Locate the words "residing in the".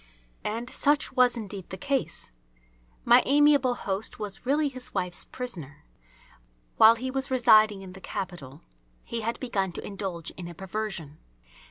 7.29-8.01